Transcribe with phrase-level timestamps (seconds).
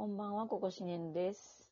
[0.00, 1.68] こんばんは、ここしねんです。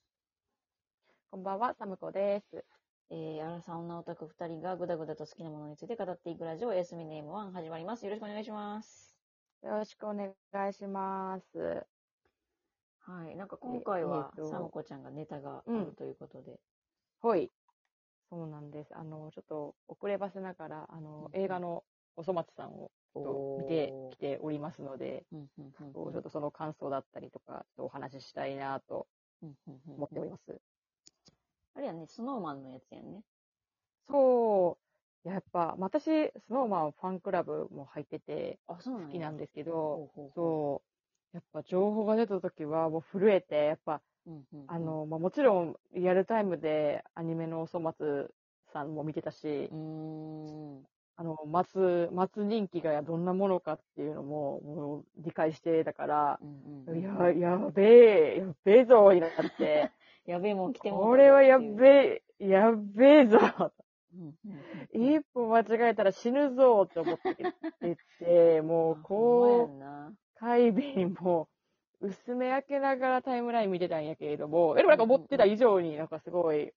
[1.30, 2.62] こんばんは、サムコです。
[3.08, 8.04] えー、アラサー女オタク二人がぐだぐだと好きなものについて語っていくラジオ、おやすみネーム1始まります。
[8.04, 9.16] よろしくお願いします。
[9.62, 11.86] よろしくお願いします。
[13.00, 13.34] はい。
[13.34, 16.60] なんか今回はえー、とサムコちゃんがネタがあうんるということで。
[17.20, 17.50] ほい。
[18.28, 18.94] そうなんです。
[18.94, 21.82] あの、ちょっと遅ればせながら、あの、うん映画の
[22.18, 22.90] おそ松さんを
[23.60, 29.06] 見てきておりますので、うんうんうんちょっとその感想だったりとか、ちょっとお話ししたいなと
[29.86, 30.60] 思っております。
[31.76, 33.22] あれやね、スノーマンのやつやんね。
[34.10, 34.76] そ
[35.24, 35.28] う。
[35.28, 38.76] やっぱ、私、スノーマンファンクラブも入ってて好
[39.12, 40.82] きなんですけど、そ
[41.32, 41.36] う。
[41.36, 48.34] やっぱ情報が出た時はもう震えて、やっぱうんうんうんあ、の、まあ、もちろん、リアルタイムでアニメのおそ松
[48.72, 49.68] さんも見てたし。
[51.20, 56.48] あの、松、松人気がどんなものかっていうのも、もう理解してたから、うん
[56.88, 57.34] うんうん。
[57.34, 59.90] や、やべえ、やべえぞ、になって、
[60.26, 63.38] やべえもん来てもこれはやべえ、やべえぞ、
[64.14, 64.34] うんうん
[64.94, 70.12] うん一歩間違えたら死ぬぞって思ってて、もう、あこう、ほんまやんな。
[70.36, 71.48] 海便も、
[72.00, 76.72] 薄め開けながらタイムライン見てたんやけれども、え、でもなんか思ってた以上になんかすごい、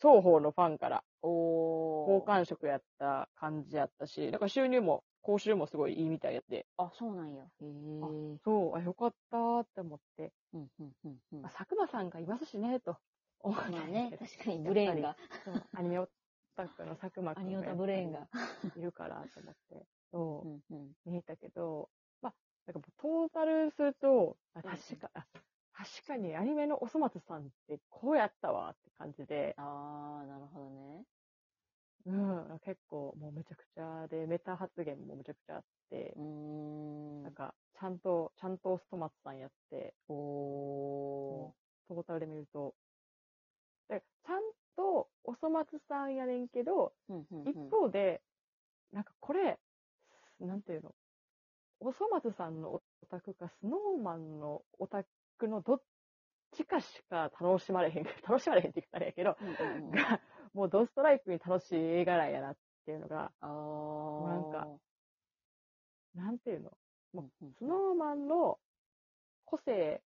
[0.00, 2.06] 双方のファンからおー。
[2.06, 7.42] 好感触やった感じやったし、だから収入も、講習もすごいいいみたいやって、あ、そうなんや。
[7.44, 8.38] へえ。
[8.44, 12.96] そう、あ、よかったーって思って、うんうんうんうんあ佐久間さんがいますしね、と
[13.40, 13.70] 思って。
[13.72, 16.08] まあね、確かにブレーンが、そうアニメオ
[16.56, 18.28] タクの佐久間君 アニオタブレーンが。
[18.76, 21.90] いるからと思って、そうう、んうん見えたけど、
[22.22, 22.34] まあ、
[22.66, 25.26] なんかもうトータルすると、あ確か、あ
[25.72, 29.55] 確かにアニメのおそ松さんってこうやったわって感じで。
[32.16, 36.14] うん、結構もうめちゃくちゃで、メタ発言もめちゃくちゃあって。
[36.16, 37.22] うー、ん。
[37.24, 41.52] なんか、ちゃんと、ちゃんとおそ松さんやって、お
[41.88, 42.74] トータルで見ると、
[43.88, 44.40] でちゃん
[44.76, 47.12] とおそ松さんやねんけど、ー。
[47.12, 47.50] うんうんうん。
[47.50, 48.22] 一方で、
[48.92, 49.58] なんかこれ、
[50.40, 50.94] なんていうの、
[51.80, 55.04] おそ松さんのオタクか、スノーマンのオタ
[55.38, 55.82] クのどっ
[56.52, 59.90] ちかしか楽しまれへん、楽しまれへんって言ったらやけど、うんうんうん。
[59.90, 60.20] が、
[60.54, 64.26] もうドストライクに楽しい映画なんやなっていうのが、あー。
[64.26, 64.68] なんか
[66.14, 66.72] なんていうの、
[67.14, 68.58] うんうんうんスノーマンの
[69.44, 70.02] 個性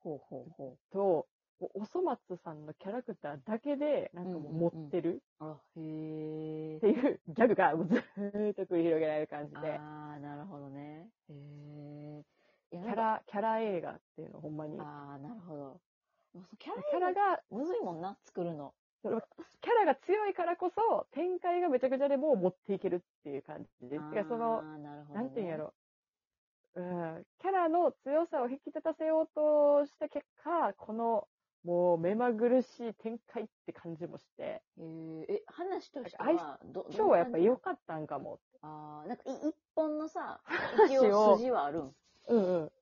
[0.00, 1.26] ほうほうほと、
[1.60, 5.44] おおそ松さんのキャラクターだけで、なんかもう持ってるう。
[5.44, 11.08] あ、へーっていうギャグがもうずーっと繰り広げられる感じで、あー、なるほどね。
[11.28, 12.76] へー。
[12.76, 14.76] いやキャ、ラ、キャラ映画っていうのほんまに。
[14.78, 15.80] あー、なるほど。
[16.58, 18.74] キャラキャラが、むずいもんな、作るの。
[19.60, 24.02] キャラが強いからこそ、展開がめちゃくちゃでもう持っていけるっていう感じです。
[24.28, 25.04] そのなね。
[25.12, 25.74] なんていうんやろ。
[26.76, 31.26] うん、キャラの強さを引き立たせようとした結果、この、
[31.64, 38.38] もう目まぐるしい展開って感じもして、へーえ、話としては、ど、今日はやっぱり良かったんかも。
[38.60, 41.96] あー、なんかい一本のさ、 話一応を筋はあるん？
[42.28, 42.72] うんうん。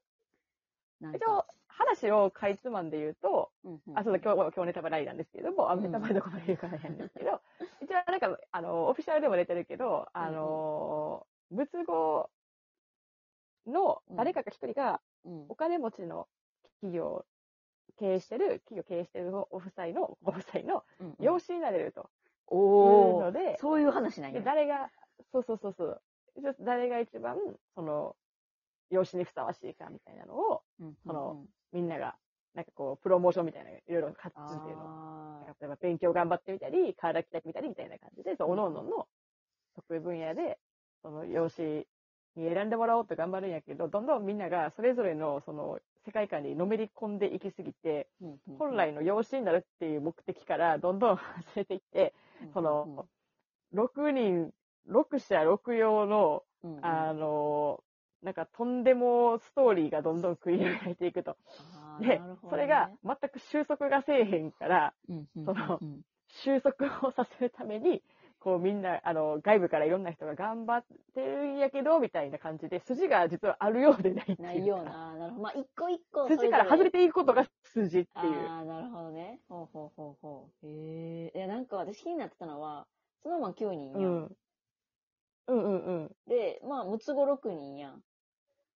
[1.00, 1.46] なん一応、
[1.76, 5.82] 話をかいつまんで言うと、うんうん、あ、そうだ、今日、今日ネタバレなんですけれども、あ、うん。
[5.82, 7.40] ネタバレどこまで言うからなんですけど、
[7.80, 12.30] 一応なんか、あの、オフィシャルでも出てるけど、あの、仏語
[13.66, 16.28] の誰かが一人が、うんお金持ちの
[16.82, 17.24] 企業を
[17.98, 20.84] 経営してる、企業を経営してるお夫妻の、ご夫妻の
[21.18, 22.02] 養子になれると。
[22.02, 24.44] いうおーので、そういう話なんでや。
[24.44, 24.90] 誰が、
[25.32, 26.02] そうそうそうそう、
[26.60, 27.38] 誰が一番、
[27.74, 28.16] その、
[28.90, 30.96] 養子にふさわしいかみたいなのを、うんうんうん。
[31.06, 32.16] そのみんなが、
[32.54, 34.82] なんかこう、プロモーションみたいな、いろいろ活動っていうの
[35.60, 39.08] 例えば勉強頑張ってみたり、体鍛えてみたりみたいな感じで、そう、おのおのの
[39.74, 40.58] 得意分野で、
[41.02, 41.86] その養子
[42.36, 48.08] に選んでもらおうと頑張るんやけど、どんどんみんながそれぞれのその世界観にのめり込んでいきすぎて、
[48.58, 51.24] 本来の養子になるっていう目的からどんどん外
[51.56, 52.14] れていって、
[52.52, 53.08] その、
[53.74, 54.52] 6人、
[54.88, 56.44] 6社6用の、
[56.82, 57.82] あの、
[58.24, 61.36] なんかとんでもストーリーがどんどん繰り広げていくと。
[62.00, 65.80] であーなる、ほどそれが全く収束がせえへんから、ねうんうんその
[66.42, 68.02] 収束をさせるために、
[68.40, 70.84] こうみんな、あの、外部からいろんな人が頑張っ
[71.14, 75.42] てるんやけど、みたいな感じで、筋が実はあるようでないっていうかないような、なるほど。
[75.42, 76.28] まあ、一個一個。
[76.28, 78.06] 筋から外れてていくことが筋っていう。
[78.14, 79.40] ああ、なるほどね。
[79.48, 80.66] ほうほうほうほう。
[80.66, 81.38] へえ。
[81.38, 82.86] いや、なんか私気になってたのは、
[83.22, 84.02] スノーマン9人やん。
[84.02, 84.36] うん。
[85.46, 86.10] うんうんうん。
[86.26, 88.02] で、まあ、ムツゴ6人やん。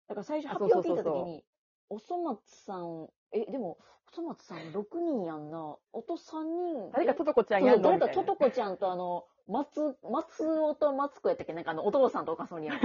[0.08, 1.44] だから最初あ発表聞いたときに、
[1.90, 3.78] おそ松さん、え、でも、
[4.10, 5.76] おそ松さん6人やんな。
[5.92, 6.90] 音3人。
[6.92, 7.90] 誰かトトコちゃんやんの？
[7.90, 11.52] 誰かトトコちゃんとあの、松、松尾と松子やったっけ？
[11.52, 12.80] なんかあの、お父さんとお母さんにやる。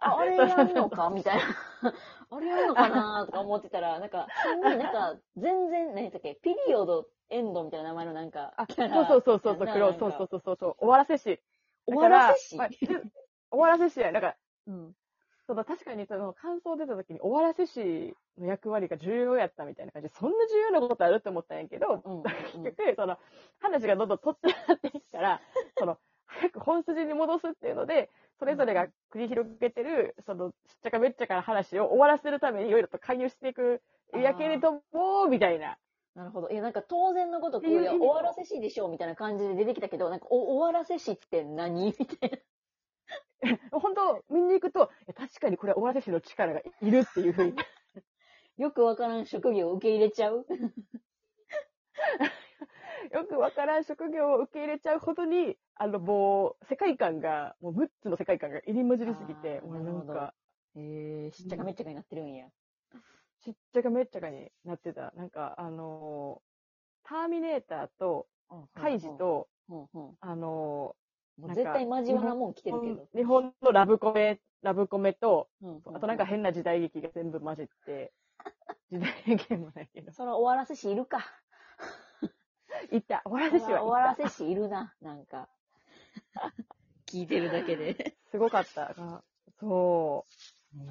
[0.00, 1.10] あ あれやんのか？
[1.10, 1.42] みたいな。
[2.30, 4.28] あれやんのかなとか思ってたら、なんか、
[4.62, 6.36] 3人なんか、全然、何やったっけ？
[6.36, 11.40] ピリオドエンドみたいな名前のなんか、あ、そうそうそうそう、そうそうそうそう、終わらせし。
[11.86, 12.56] 終わらせし
[13.50, 14.12] 終わらせしや。
[14.12, 14.36] だから、
[14.66, 14.94] うん。
[15.48, 22.22] その確かにその感想出た時に終わらせしの役割が重要やったみたいな感じで、そんな重要なことあるって思ったんやけど、うん。
[22.64, 23.16] 結局、その、
[23.58, 25.40] 話がどんどんとってなっていくから、
[25.78, 25.96] その、
[26.26, 33.80] 早く本筋に戻すっていうので、それぞれが繰り広げてる、その、しっちゃかめっちゃかな話を終わらせるためにいろいろと介入していく、
[34.12, 35.78] やけれども、みたいな。
[36.14, 36.50] なるほど。
[36.50, 42.38] いや、なんか当然のごとく、っていう終わらせしでしょみたいな感じで出てきたけど、なんか、お終わらせしって何みたいな。
[43.72, 44.90] 本当、見に行くと、
[45.50, 47.54] にこれは終わらせしの力がいるっていうふうに。
[48.56, 50.44] よくわからん職業を受け入れちゃう
[53.12, 60.34] よくわからん職業を受け入れちゃうほどに、あの、もう、世界観が、もう6つの世界観が入り混じりすぎて、もうなんか、
[60.74, 62.50] へえ、しっちゃかめっちゃかになってるんや。
[63.40, 65.12] ちっちゃかめっちゃかになってた。
[65.12, 66.48] なんか、あのー
[67.08, 68.26] ターミネーターと、
[68.74, 69.48] カイジ、と、
[70.20, 70.94] あの
[71.38, 73.08] もう絶対交わらんもん来てーるけど。
[73.14, 78.12] 日本のラブコメ、ラブコメと、うんあとなんか変な時代劇が全部混じって、
[78.90, 80.12] 時代劇もないけど。
[80.12, 81.24] その終わらせしいるか。
[82.90, 83.22] いった。
[83.24, 85.48] 終わらせしは終わらせしいるな、なんか。
[87.06, 88.16] 聞いてるだけで。
[88.30, 89.22] すごかったが。
[89.60, 90.26] そ
[90.76, 90.78] う。
[90.78, 90.84] へ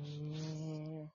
[1.03, 1.07] え。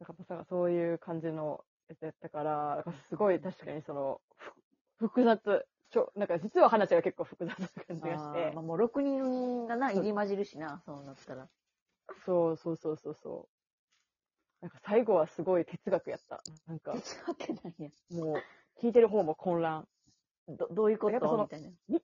[0.00, 4.20] なんかさ、そういう感じのやつやったから、すごい確かにその、
[4.98, 5.66] ふ複雑。
[5.96, 8.60] ちょ、なんか実は話が結構複雑な感じがしあてーま。
[8.60, 11.48] あ、もう6人がな、入り混じるしな、そうなったら。
[12.26, 13.48] そうそうそうそうそ
[14.60, 14.64] う。
[14.64, 16.42] なんか最後はすごい哲学やった。
[16.66, 17.88] なんか、哲学なんや。
[18.10, 18.42] もう、
[18.78, 19.88] 聞いてる方も混乱。
[20.48, 21.38] ど、どういうこと？
[21.38, 21.98] みたいな。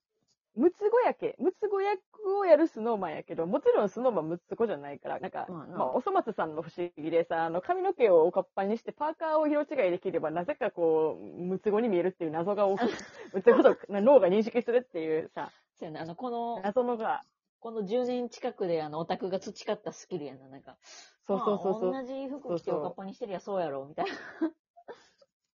[0.54, 2.00] ムツゴやけ、ムツゴ役
[2.38, 12.84] をやるスノーマンやけど、もちろんスノーマンムツゴじゃないから、なんか、まあなまあ、おそ松さんの不思議でさ、あの、髪の毛をおかっぱにしてパーカーを色違いできれば、なぜかこう、ムツゴに見えるっていう謎が多く、
[13.32, 17.22] ムツゴと脳が認識するっていうさ、そうやな、あの、この、謎のが、
[17.60, 20.76] この10年近くで、あの、オタクが培ったスキルやな、なんか。
[21.26, 24.12] そうそうそうそうまあ同じ服着ておかっぱにしてりゃそうやろ、みたいな。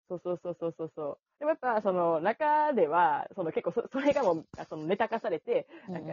[0.09, 1.19] そうそうそうそうそうそう。
[1.39, 6.13] でもやっぱ、その、中では、その結構そ、それがもう、あそのネタ化されて、なんか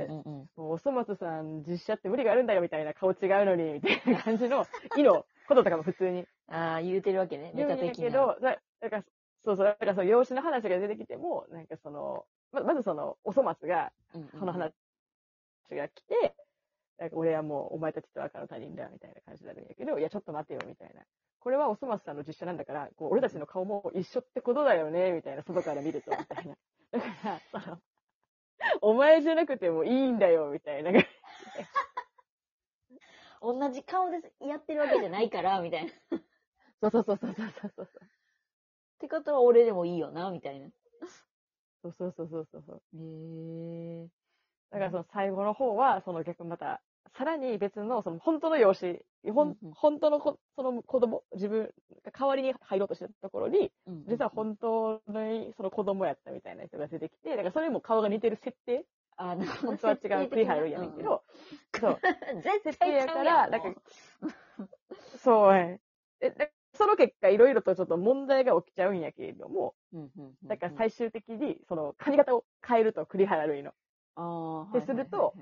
[0.55, 4.65] もう、おそ松さん実写って無理があるんだよみたいな顔違うのに、みたいな感じの、
[4.97, 8.03] 意のこととかも普通にああ、言うてるわけね、メ言うんやタ的な。
[8.05, 9.03] けど、だだから、
[9.45, 13.91] そうそう、だからその養子の話が出てきても、なんかその、ままずその、おそ松が、
[14.39, 14.73] その話
[15.69, 16.35] が来て、
[17.01, 21.01] なんか俺はもうお前たちと赤の他人だ、みたいな感じになるんやけど、いや、ちょっと待てよ、みたいな。
[21.39, 26.55] これはおそ松さんの実写なんだから、こう、俺たちの顔も一緒ってことだよね、みたいな、外から見ると、みたいな。
[26.93, 27.81] だから、その、
[28.81, 30.91] お前じゃなくてもいいんだよ、みたいな。
[33.41, 35.91] 同じ顔でやってるわけじゃないから、みたいな。
[35.91, 35.93] っ
[36.81, 37.87] そうそうそうそうそうそう。
[38.99, 40.67] てことは俺でもいいよな、みたいな。
[40.67, 40.71] へ
[41.81, 42.81] そうそうそうそうそうそう。
[42.93, 44.07] え。
[44.69, 46.81] だからその最後の方は、その逆にまた、
[47.13, 49.57] さらに別の、その本当の養子、ほんうん。
[49.61, 51.73] うん本当のこその子供、自分
[52.05, 53.71] が代わりに入ろうとしてたところに、
[54.07, 58.85] 実は本当にその子供やったみたいな人が出てきて、だからそれも顔が似てる設定？
[59.17, 59.67] あ、なるほど。
[59.67, 61.23] 本当は違う栗原やねんけど、
[61.79, 61.99] そう。
[62.41, 63.51] 絶設定対ややから、ん。
[63.51, 63.81] なんもか
[65.13, 65.55] う、そう。
[66.21, 70.47] え、でその結果、いろいろとちょっと問題が起きちゃうんやけれども、うんうんうんうん。
[70.47, 73.73] だから最終的に、その髪型を変えると、栗原類の。
[74.15, 75.33] あーってすると、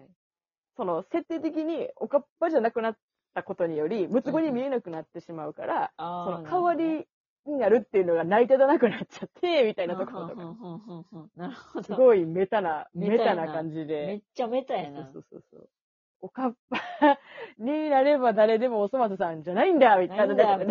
[0.80, 2.98] その、設定的におかっぱじゃなくなっ
[3.34, 7.06] たことにより、ムツゴに見えなくなってしまうから、その代わり
[7.46, 11.84] になるっていうのが泣いてたなくなっちゃって、みたいなところとか。
[11.84, 14.22] すごいメタな、メメタやな感じめでっ。
[14.34, 15.12] ちゃメタやな。
[15.12, 15.70] そうそうそう。
[16.22, 16.80] おかっぱ
[17.58, 20.34] になれば誰でもおそ松さんじゃないんだ、みたいな。
[20.34, 20.66] だって、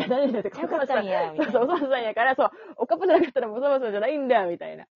[0.50, 1.76] ちゃうかったんや、そうそう、おな。
[1.76, 4.86] そ松さんやから、そう、おかっぱじゃなかったらおそ松さんじゃないんだ、みたいな。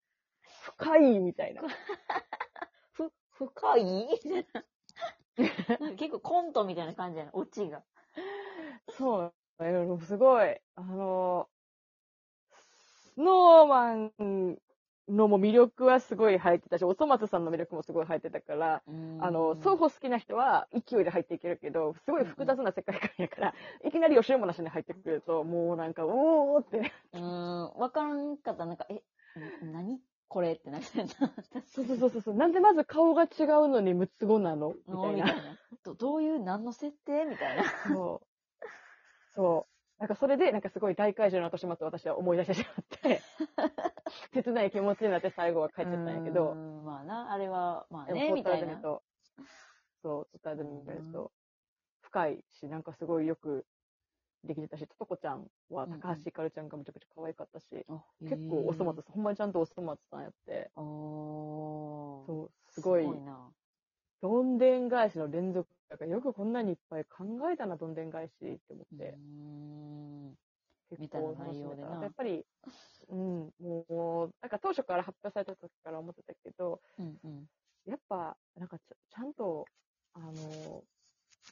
[0.63, 1.63] 深い、みたいな。
[2.93, 4.65] ふ、深いみたいな。
[5.97, 7.83] 結構コントみたいな感じやな、オチが。
[8.91, 11.49] そう、えーすごい、あの、
[12.51, 14.59] スノーマン
[15.09, 18.83] のも魅力はすごい入ってたし、おそ松さんの魅力もすごい入ってたから、
[19.19, 26.93] あの、双方好きな人は勢いで入っていけるけど、すごい複雑な世界観やから、いきなり吉野もなしに入ってくると、もうなんか、おーって。
[27.13, 28.61] うーん、わからんかった。
[28.61, 28.95] らなんか、え、
[29.41, 30.01] ん何？
[30.33, 31.33] これってなってたな。
[31.67, 32.35] そうそうそうそう。
[32.35, 34.73] なんでまず顔が違うのにムツゴなの？
[34.89, 35.35] みたいな。
[35.85, 37.27] どどういう、何の設定？
[37.27, 37.65] みたいな。
[37.87, 38.27] そう。
[39.35, 40.01] そう。
[40.01, 43.21] なんかそれで、なんかすごい大怪獣の後始末を私は思い出してしまって、
[44.33, 47.31] 切ない気持ちになって最後は帰っちゃったんやけど、んまあな。
[47.31, 49.03] あれは、まあね、みたいなそう、
[50.03, 51.31] トータルで見ると、
[52.01, 53.67] 深いし、なんかすごいよく
[54.45, 62.27] できてたし、ととこちゃんはうんうん高橋ひかるちゃんがめちゃくちゃ可愛かったし、あ結構おそ松さん、ほんまにちゃんとおそ松さんやって、おー。
[62.27, 63.55] そう、すごい、な。
[64.23, 68.99] どんでん返しの連続だから、よくこんなにいっぱい考えたな、どんでん返しって思って、うー
[70.31, 70.39] ん
[70.91, 71.53] 結構楽しめた。
[71.55, 72.47] 内容でなやっぱり、
[73.09, 77.49] うん、もう、なんか当初から発表された時から思ってたけど、うんうん。
[77.85, 79.71] やっぱ、なんかちゃんと、
[80.13, 80.85] あの、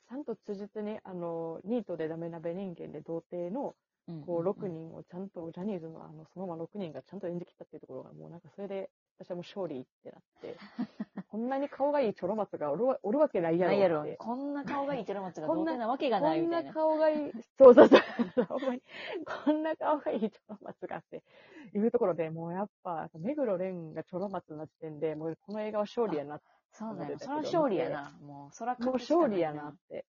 [0.09, 3.77] ちゃんと通じてに、あの、ニートでダメ鍋人間で童貞の、
[4.09, 4.69] うんこう、6ん。
[4.69, 10.57] 人をちゃんと、ジャニーズのあの、そのまま6人がちゃんと演じきったっていうところが、もうなんかそれで、私はもう勝利ってなって、
[11.29, 14.17] こんなに顔がいいチョロ松がおるわおるわけないやろないやろって。。
[14.19, 16.73] こんな顔がいいチョロ松がこんなわけがなないみたいな。
[16.73, 18.83] 顔がいい、そうそうそう、ほんまに、
[19.45, 21.23] こんな顔がいいチョロ松がって
[21.75, 27.19] いうところで、もうやっぱ、目黒蓮がチョロ松な時点で、もうこの映画は勝利やなってそうだよ。
[27.19, 28.13] そら勝利やな。
[28.23, 30.07] もう、そらもう勝利やなって。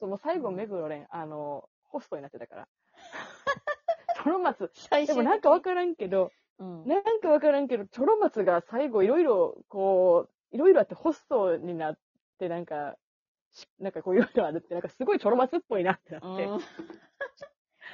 [0.00, 2.68] そう、もう最後、目黒蓮、あの、ホストになってたから。
[4.16, 4.70] チョロ松。
[4.74, 6.30] 最でもなんかわかからんけど、
[6.62, 6.86] うん。
[6.86, 11.98] なんかわからんけど、チョロ松が最後いろいろ、こう、いろいろあってホストになっ
[12.38, 12.96] て、なんか、
[13.50, 16.44] しなんかこういろいろあるって、なんかすごいチョロ松っぽいなってなって。
[16.44, 16.60] うん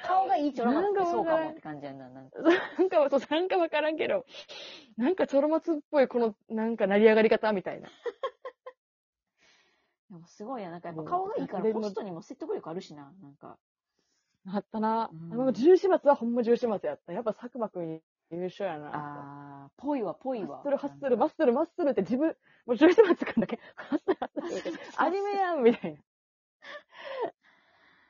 [0.01, 2.07] 顔がいいチョロ松ってそうかもって感じやんな。
[2.07, 4.25] なんかなんか、そう、なんかわからんけど、
[4.95, 7.89] なんかチョロ松っぽいこの、なんか成り上がり方みたいな。
[10.09, 10.71] でもすごいや。
[10.71, 13.11] なんかやっぱ顔がいいから、ホストにも説得力あるしな。
[13.21, 13.57] なんか。
[14.47, 15.09] あったな。
[15.11, 17.11] うん重始末はほんま重始末やった。
[17.11, 18.91] やっぱ佐久間くん優秀やな。
[18.93, 20.57] あー、ぽいわ、ぽいわ。
[20.57, 25.93] ハッスル、ハッスル、マッスル、マッスルって自分、もう重始末くんだけ、 ハッスル、ハッスルって、アニメやんみたい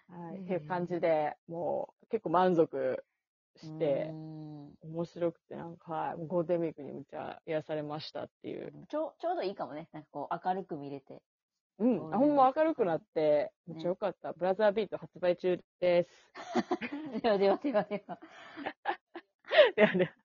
[0.10, 0.16] な。
[0.16, 0.40] はい。
[0.40, 3.04] っていう感じで、もう結構満足
[3.56, 8.74] してう、ん面白くて、なんか、はいゴールデンウィークにむっちゃ癒されましたっていう。
[8.90, 9.88] ちょちょうどいいかもね。
[9.92, 11.22] なんかこう、明るく見れて。
[11.80, 12.14] うん。
[12.14, 14.34] あほんま明るくなって、めっちゃよかった。
[14.34, 16.10] ブラザービート発売中です。
[17.22, 18.20] ではではではでは。
[19.76, 20.19] ではでは。